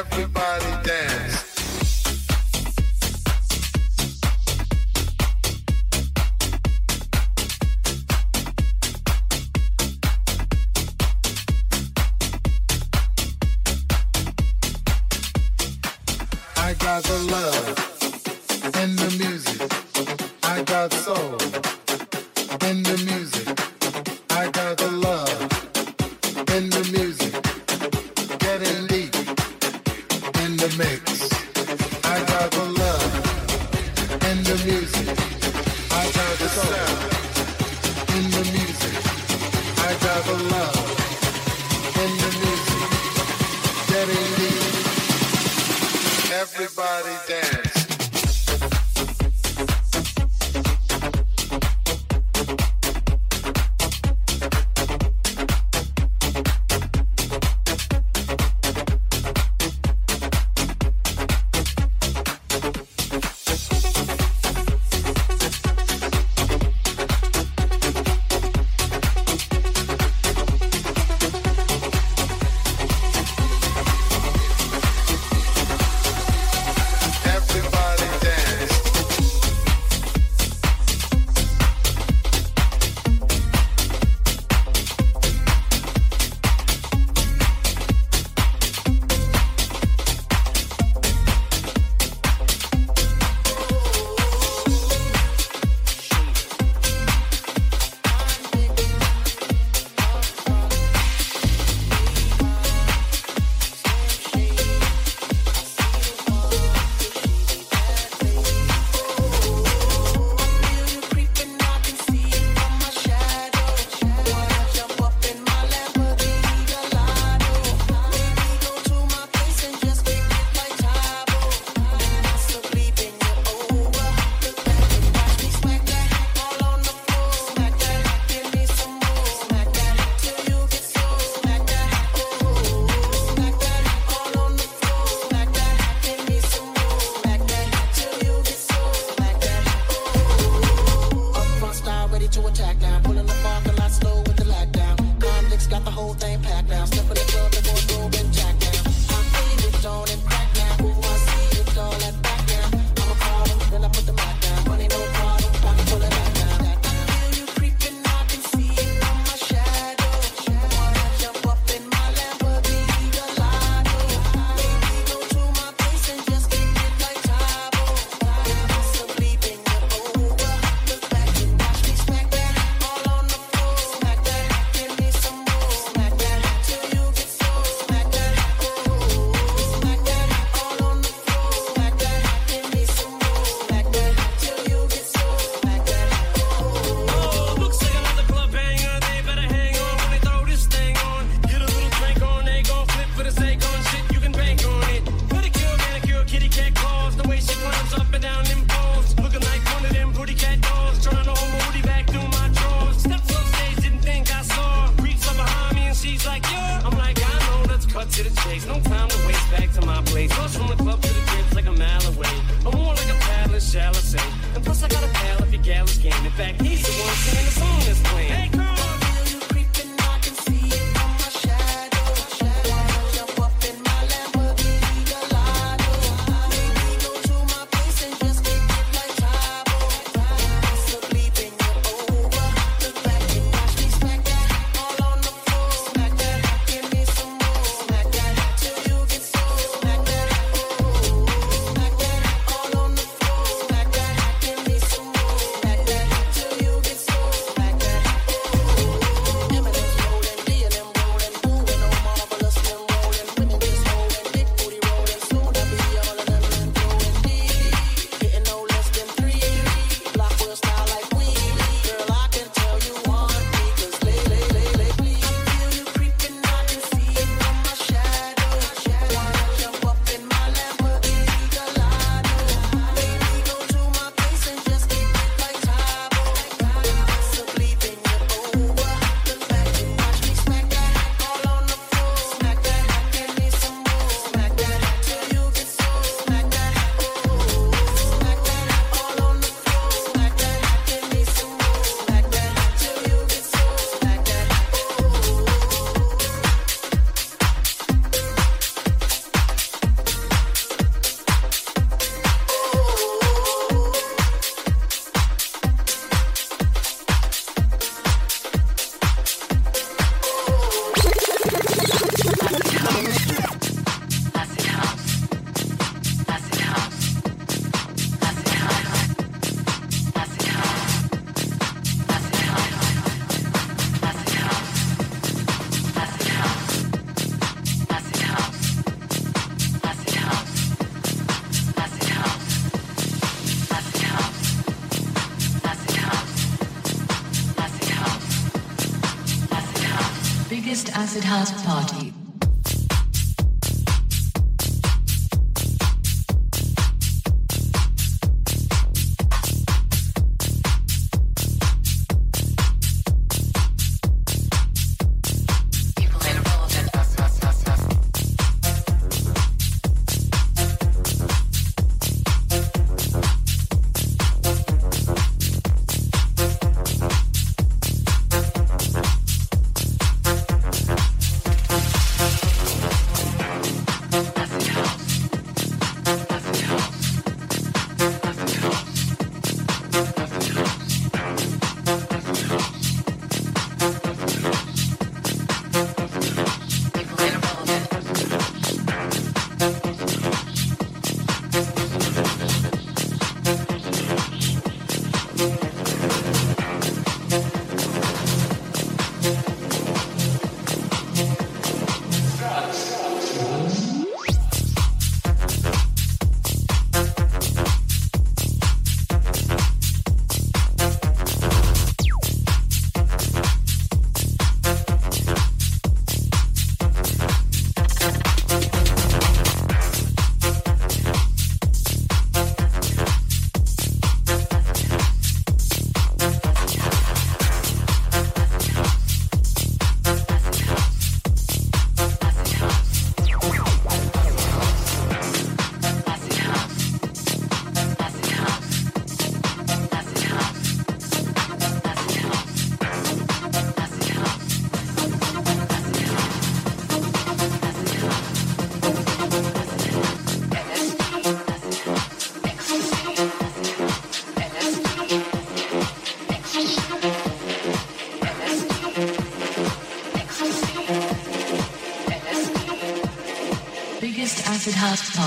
[0.00, 0.29] every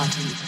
[0.04, 0.43] acid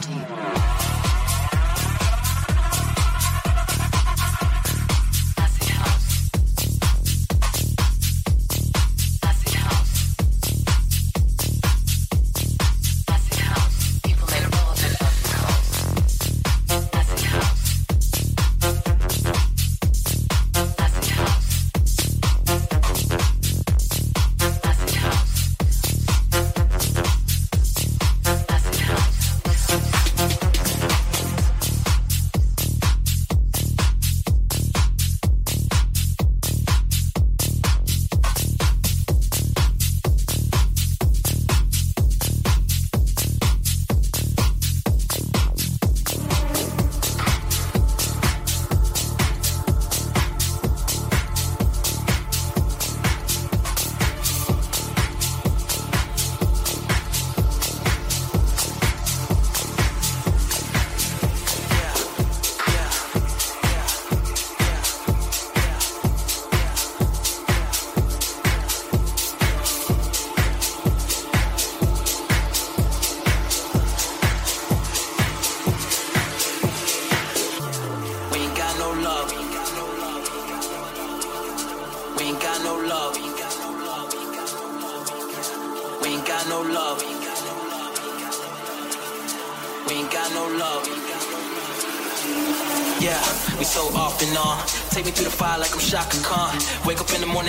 [0.00, 0.37] party.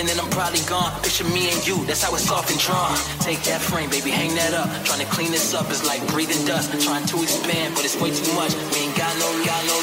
[0.00, 0.96] And I'm probably gone.
[1.02, 2.96] Picture me and you, that's how it's off and drawn.
[3.20, 4.64] Take that frame, baby, hang that up.
[4.88, 6.72] Trying to clean this up is like breathing dust.
[6.80, 8.56] Trying to expand, but it's way too much.
[8.72, 9.76] We ain't got no, got no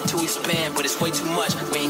[0.00, 1.54] trying to expand, but it's way too much.
[1.72, 1.89] We ain't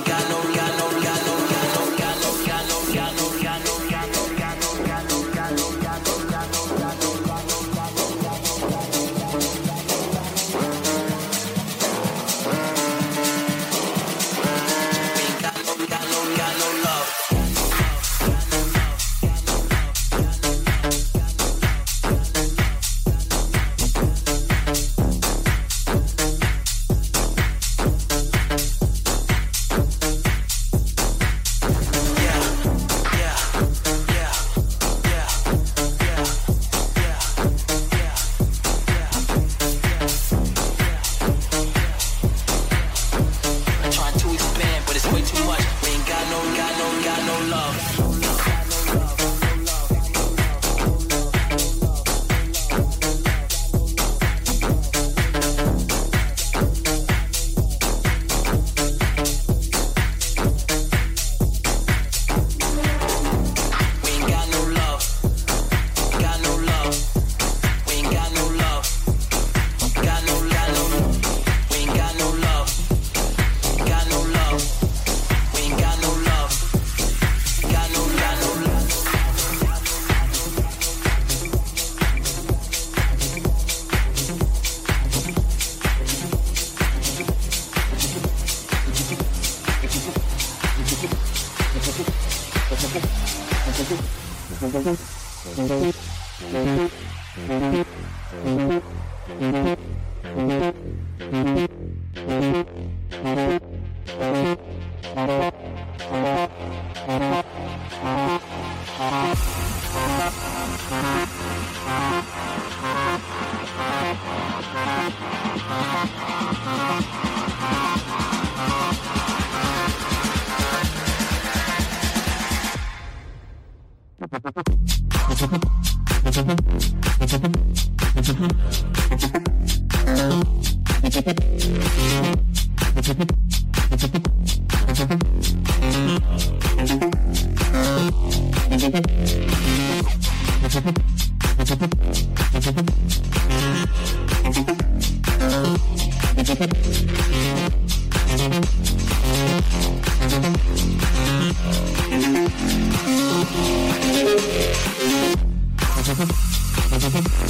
[157.10, 157.49] Thank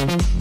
[0.00, 0.32] Thank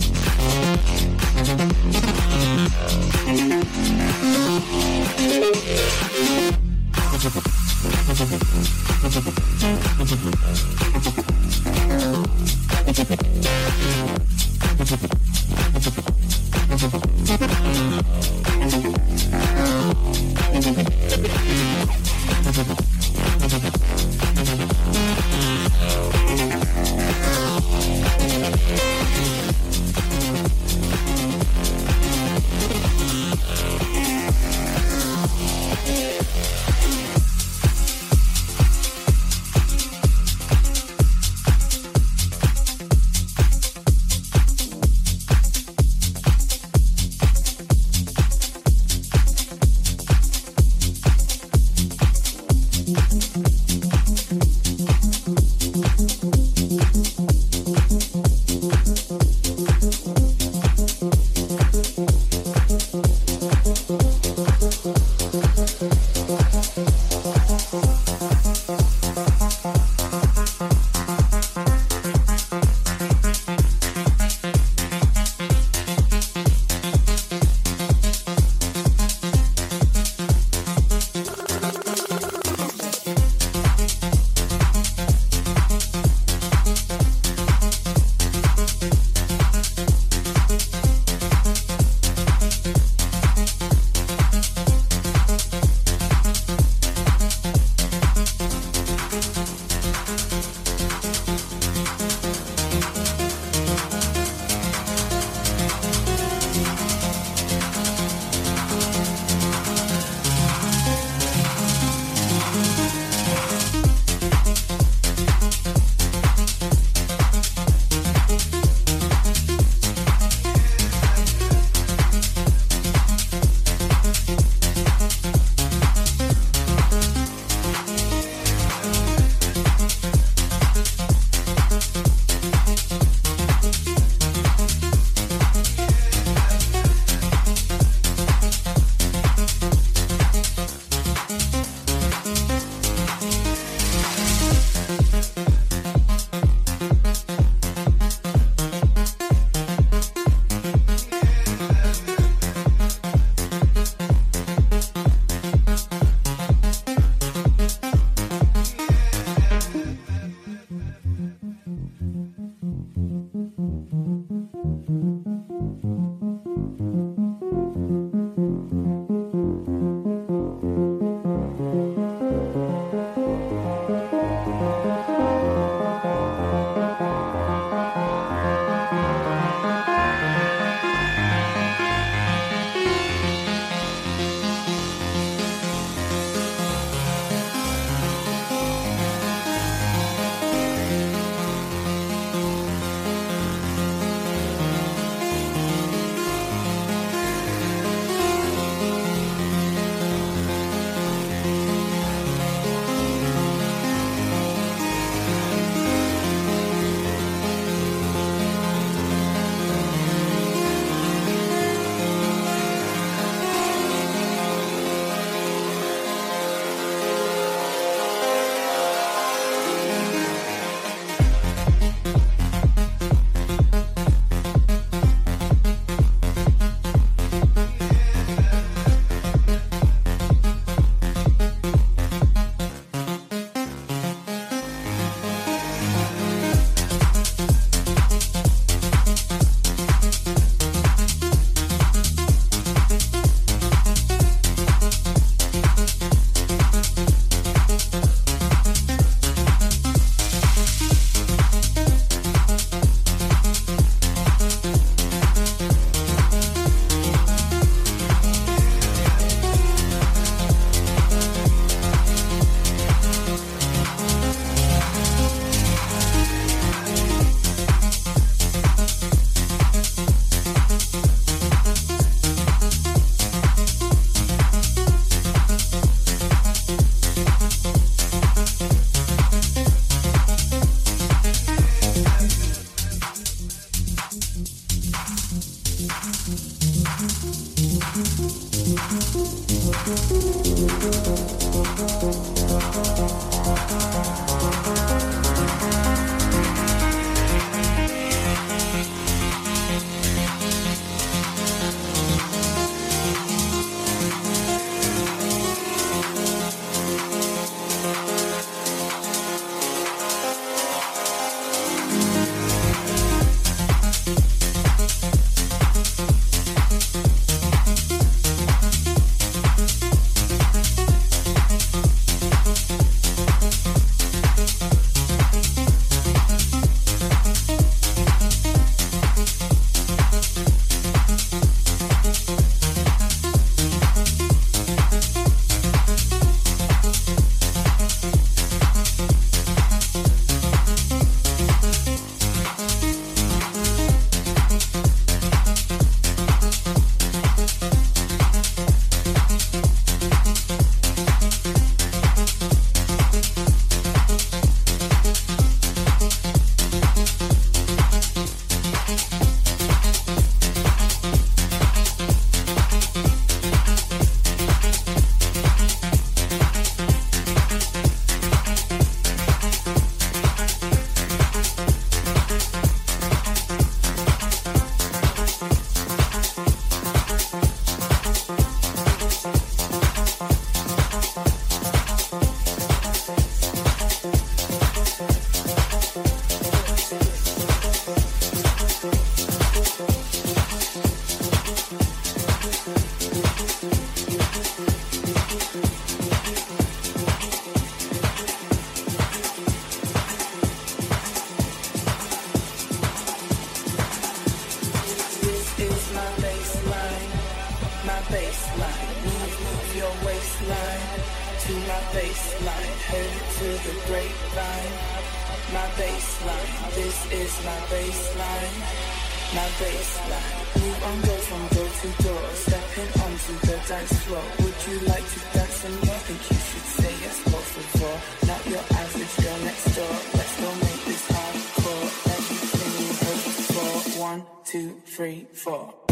[423.68, 424.24] dance floor.
[424.40, 426.00] Would you like to dance some more?
[426.08, 427.96] Think you should say yes, por favor.
[428.28, 429.96] Not your average girl next door.
[430.16, 431.88] Let's go make this hardcore.
[432.16, 434.02] Everything you heard before.
[434.02, 435.87] One, two, three, four.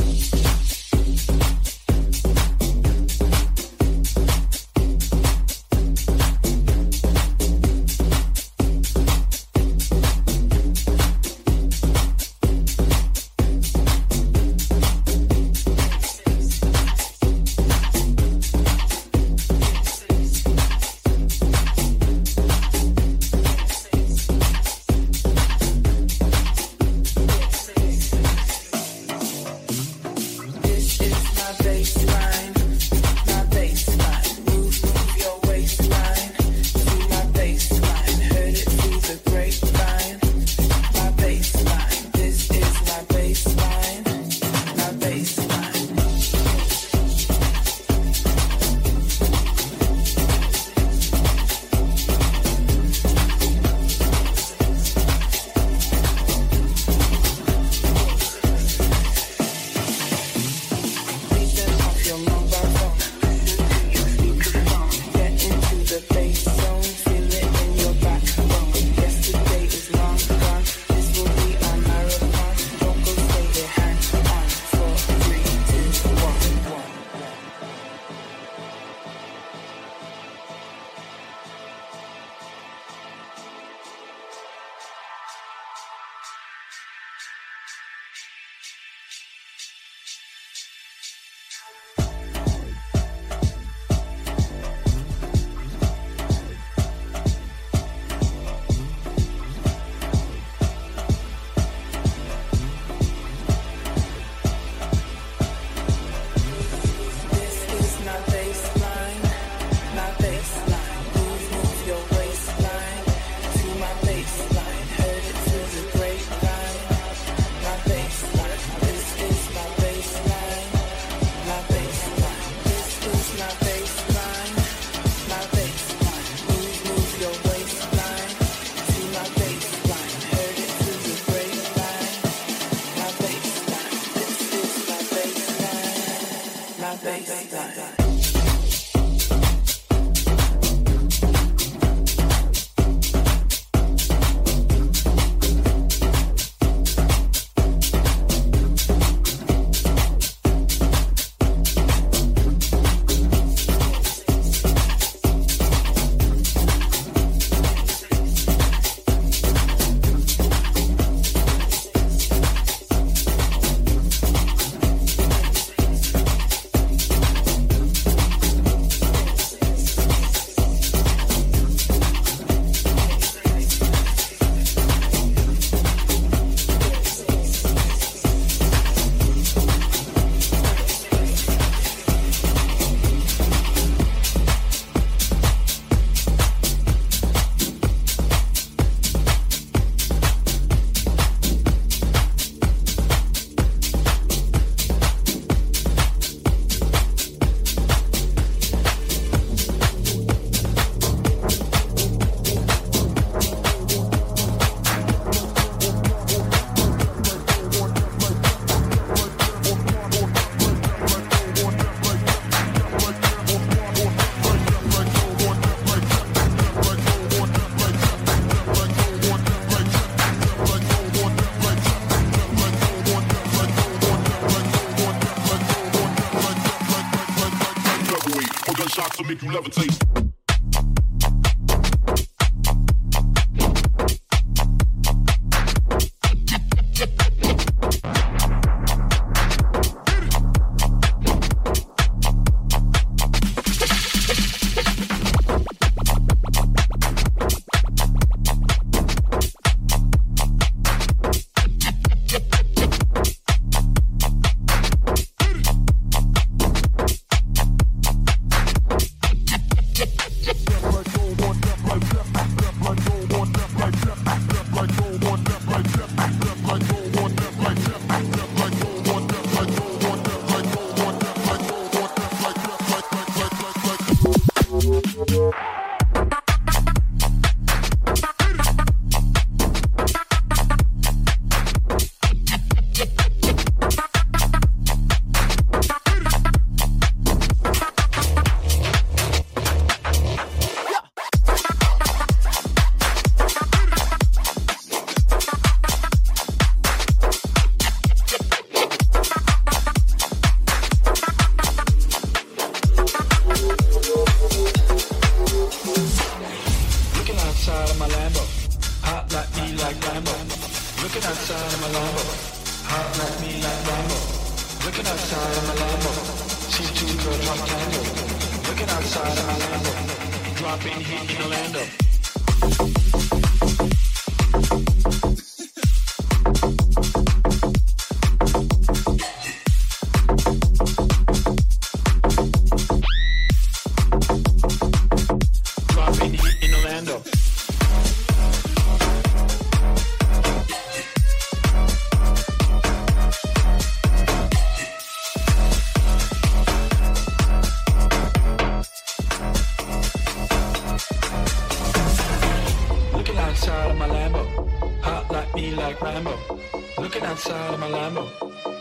[355.95, 356.59] like Rambo.
[356.97, 358.27] Looking outside of my Lambo.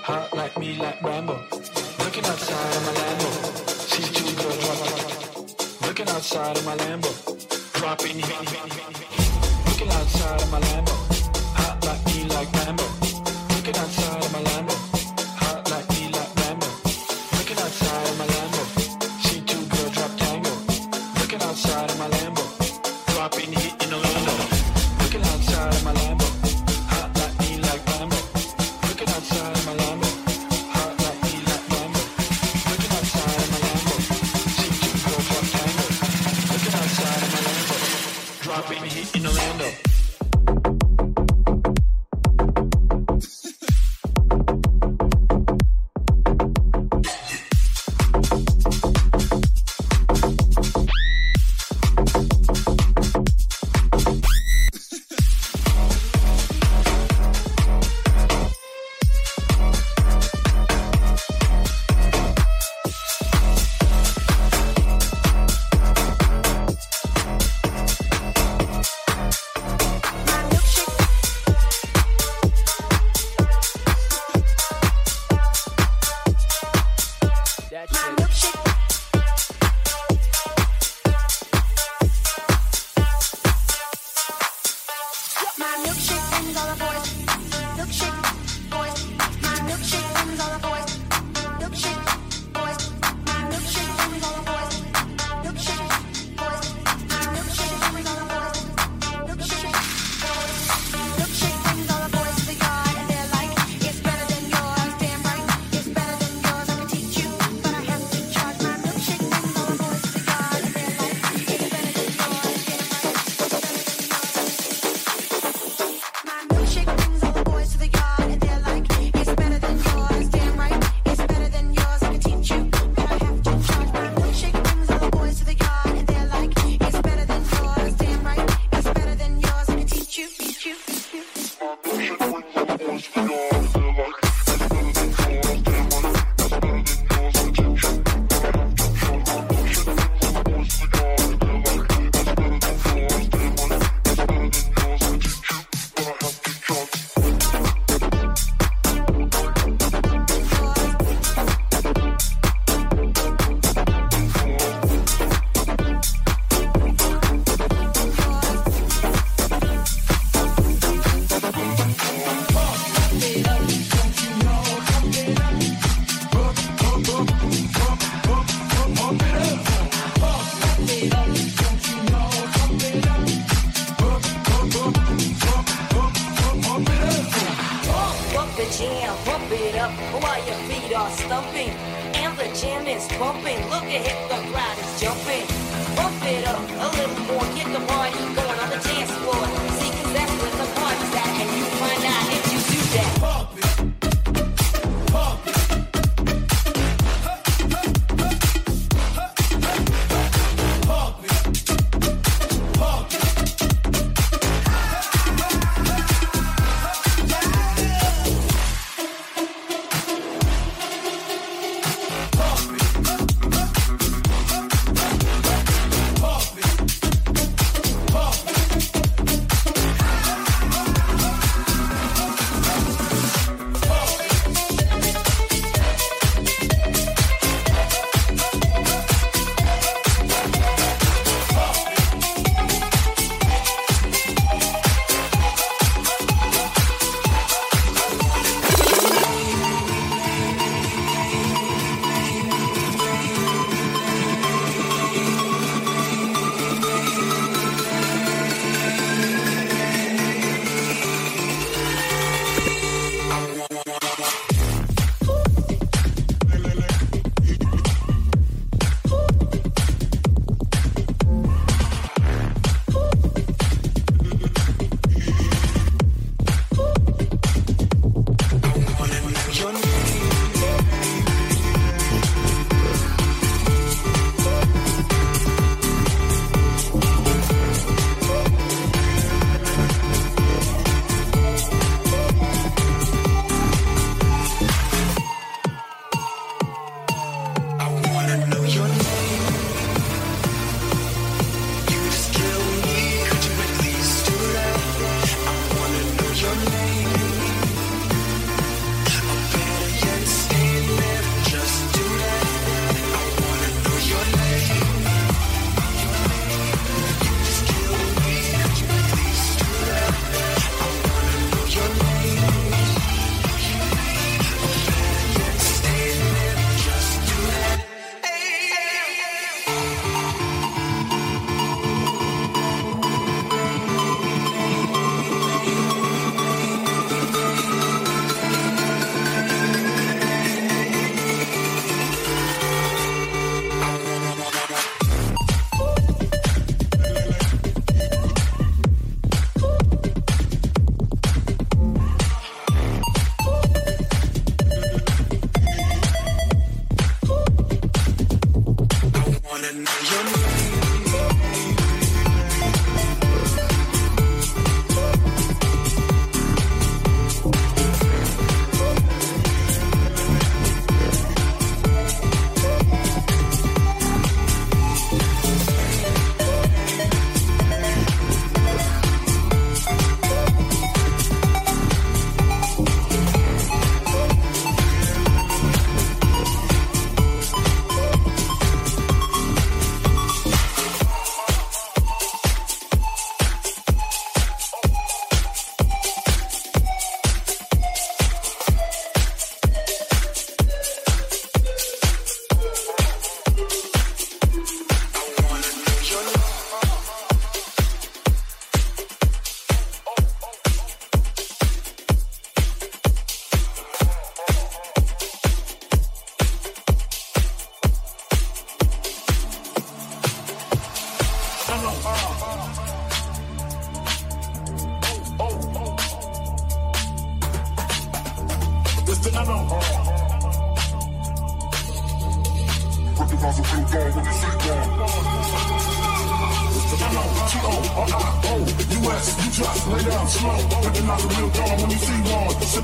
[0.02, 1.34] Hot like me like Rambo.
[1.98, 3.30] Looking outside of my Lambo.
[3.68, 5.86] See two girls drop.
[5.86, 7.10] Looking outside of my Lambo.
[7.74, 8.16] Dropping.
[9.66, 10.94] Looking outside of my Lambo.
[11.54, 13.03] Hot like me like Rambo.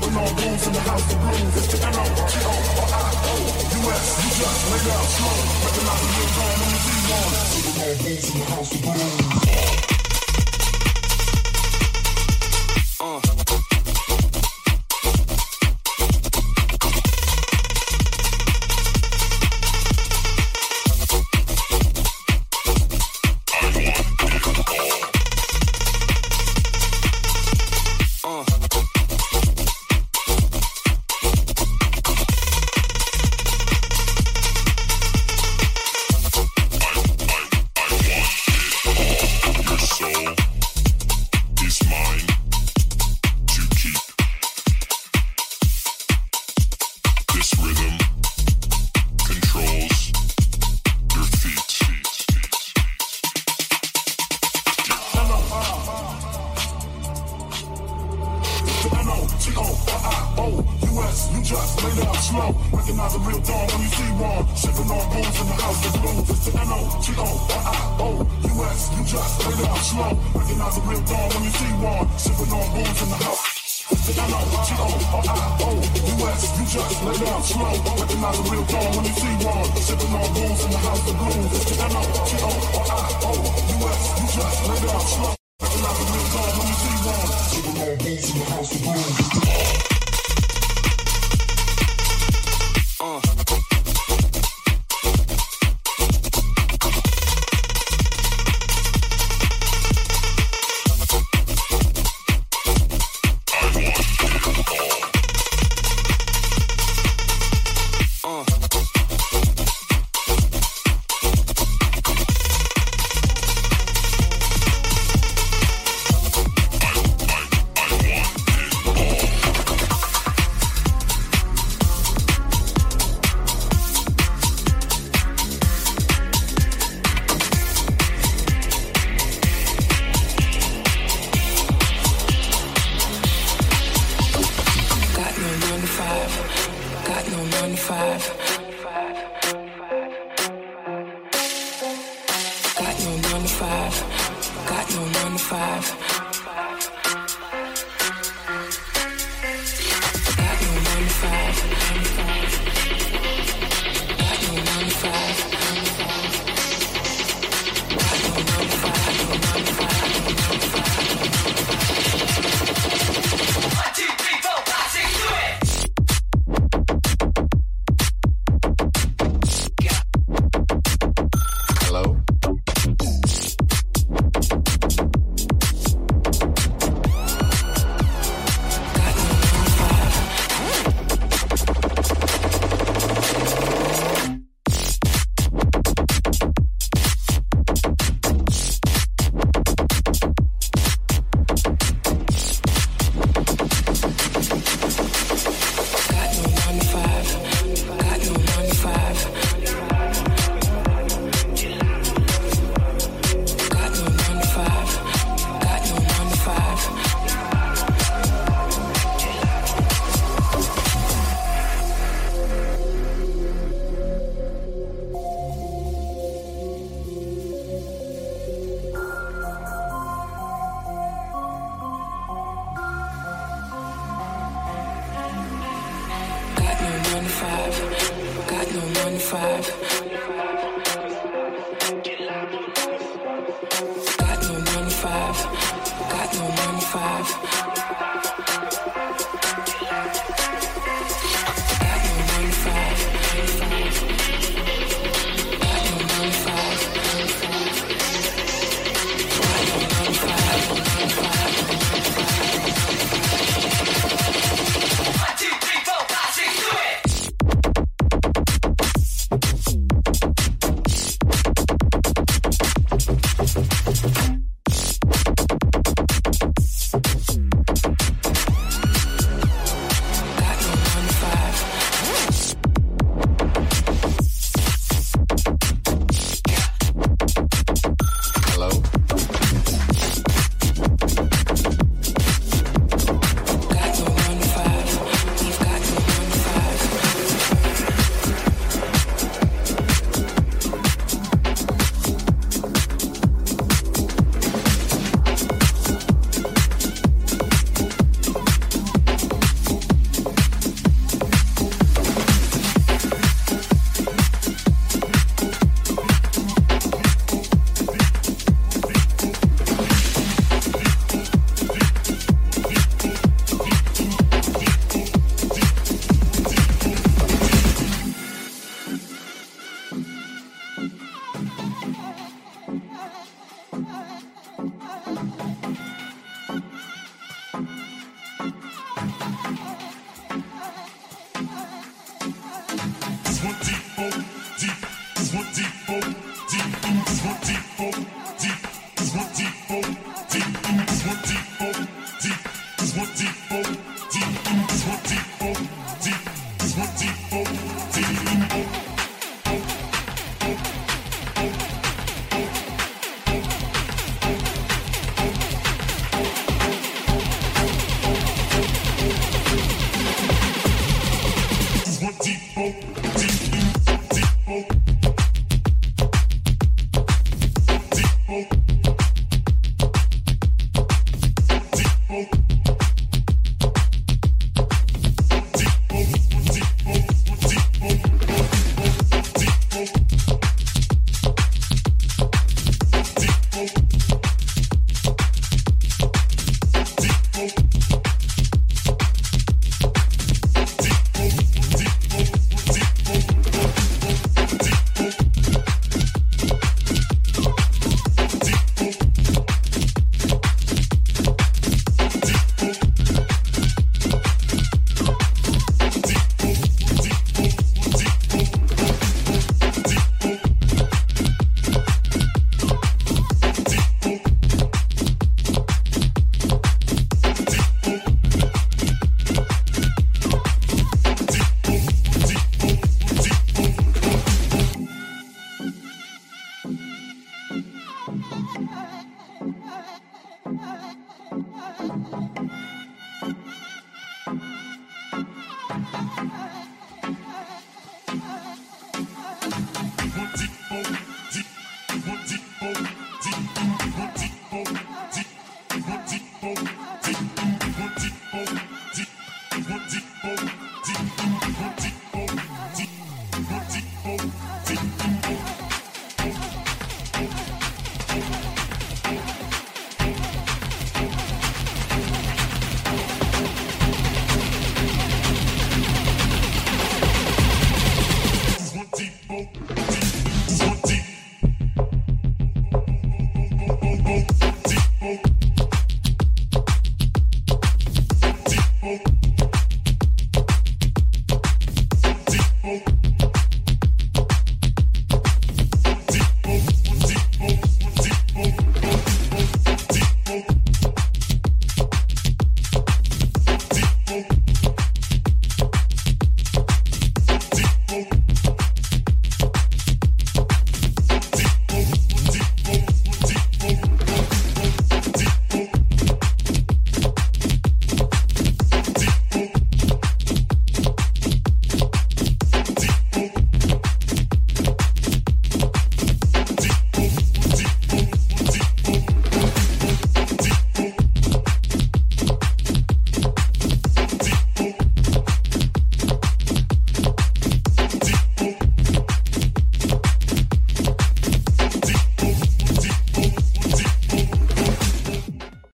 [0.01, 1.57] Living on rules in the house of blues.
[1.57, 3.33] It's the N-O-T-O-R-I-O.
[3.85, 4.05] U.S.
[4.17, 5.37] You just laid out slow.
[5.61, 7.21] Recognize the real dawn on the Z1.
[7.53, 9.90] Living on rules in the house of blues.